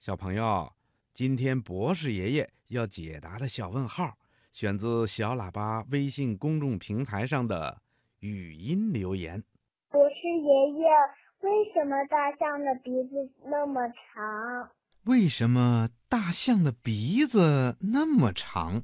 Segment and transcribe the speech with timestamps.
[0.00, 0.72] 小朋友，
[1.12, 4.16] 今天博士爷爷要解答的小问号，
[4.50, 7.82] 选自小喇叭微信公众平台上的
[8.20, 9.44] 语音留言。
[9.90, 10.88] 博士爷爷，
[11.40, 14.70] 为什么大象的鼻子那么长？
[15.04, 18.82] 为什么大象的鼻子那么长？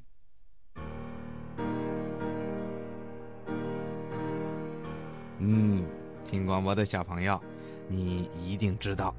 [5.39, 5.83] 嗯，
[6.27, 7.41] 听广播的小朋友，
[7.87, 9.15] 你一定知道，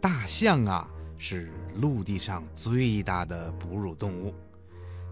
[0.00, 0.90] 大象啊。
[1.18, 4.34] 是陆地上最大的哺乳动物，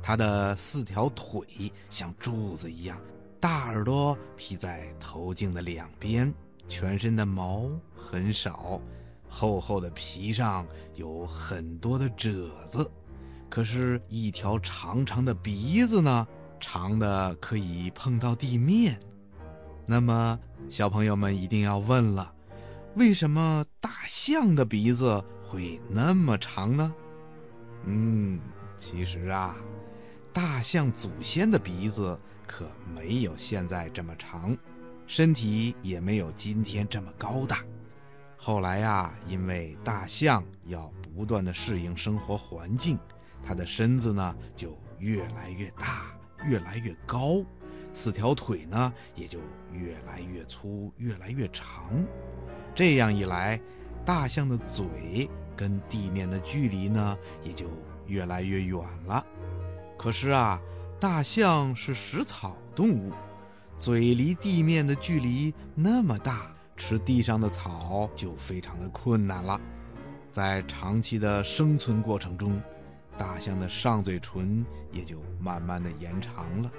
[0.02, 3.00] 它的四条腿像柱子一样，
[3.40, 6.32] 大耳朵披在头颈的两边，
[6.68, 8.80] 全身的毛很少，
[9.28, 12.90] 厚厚的皮上有很多的褶子，
[13.48, 16.26] 可是，一条长长的鼻子呢，
[16.60, 18.98] 长的可以碰到地面。
[19.86, 22.32] 那么，小朋友们一定要问了，
[22.94, 25.22] 为什么大象的鼻子？
[25.54, 26.92] 会那么长呢？
[27.84, 28.40] 嗯，
[28.76, 29.54] 其实啊，
[30.32, 34.56] 大象祖先的鼻子可没有现在这么长，
[35.06, 37.64] 身体也没有今天这么高大。
[38.36, 42.98] 后来呀，因为大象要不断的适应生活环境，
[43.40, 47.44] 它的身子呢就越来越大，越来越高，
[47.92, 49.38] 四条腿呢也就
[49.72, 52.04] 越来越粗，越来越长。
[52.74, 53.60] 这样一来，
[54.04, 55.30] 大象的嘴。
[55.56, 57.66] 跟地面的距离呢，也就
[58.06, 59.24] 越来越远了。
[59.96, 60.60] 可是啊，
[61.00, 63.12] 大象是食草动物，
[63.78, 69.60] 嘴离地面的距离那么大，吃地上的草就非常的困难了。
[70.32, 72.60] 在长期的生存过程中，
[73.16, 76.70] 大象的上嘴唇也就慢慢的延长了。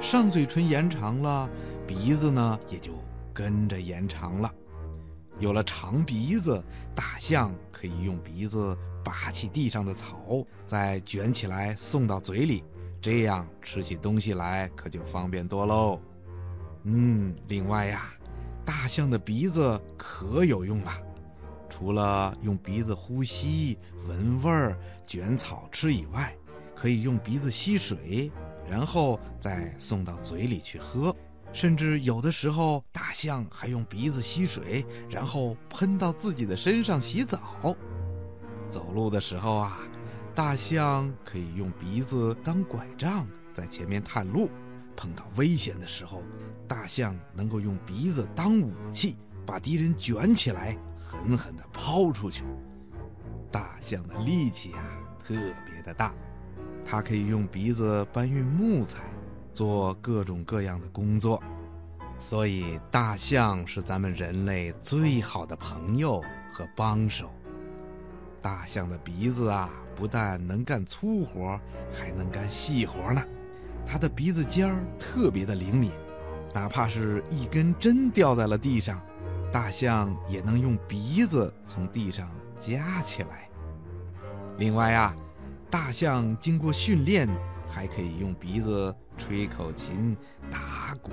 [0.00, 1.48] 上嘴唇延长了，
[1.86, 2.92] 鼻子呢也就
[3.32, 4.52] 跟着延长了。
[5.38, 6.62] 有了长鼻子，
[6.94, 12.62] 大象可以用鼻子拔起地上的草，再卷起来送到嘴里，
[13.02, 16.00] 这样吃起东西来可就方便多喽。
[16.84, 18.14] 嗯，另外呀，
[18.64, 20.92] 大象的鼻子可有用了，
[21.68, 23.76] 除了用鼻子呼吸、
[24.06, 26.34] 闻味儿、卷草吃以外，
[26.76, 28.30] 可以用鼻子吸水，
[28.70, 31.14] 然后再送到嘴里去喝。
[31.54, 37.74] 甚至有的时候，大象还用鼻子吸水，然后喷到自己的身上洗澡。
[38.68, 39.78] 走路的时候啊，
[40.34, 44.50] 大象可以用鼻子当拐杖，在前面探路。
[44.96, 46.22] 碰到危险的时候，
[46.66, 49.16] 大象能够用鼻子当武器，
[49.46, 52.44] 把敌人卷起来，狠狠地抛出去。
[53.50, 54.82] 大象的力气啊，
[55.22, 56.12] 特别的大，
[56.84, 59.04] 它可以用鼻子搬运木材。
[59.54, 61.40] 做各种各样的工作，
[62.18, 66.20] 所以大象是咱们人类最好的朋友
[66.52, 67.32] 和帮手。
[68.42, 71.58] 大象的鼻子啊，不但能干粗活，
[71.92, 73.22] 还能干细活呢。
[73.86, 75.92] 它的鼻子尖儿特别的灵敏，
[76.52, 79.00] 哪怕是一根针掉在了地上，
[79.52, 82.28] 大象也能用鼻子从地上
[82.58, 83.48] 夹起来。
[84.58, 85.14] 另外呀，
[85.70, 87.28] 大象经过训练。
[87.74, 90.16] 还可以用鼻子吹口琴、
[90.48, 91.10] 打鼓、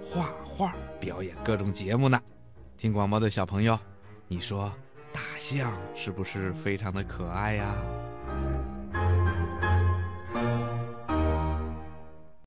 [0.00, 2.20] 画画，表演各种节目呢。
[2.76, 3.76] 听广播的小朋友，
[4.28, 4.72] 你说
[5.12, 7.74] 大象是不是非常的可爱呀？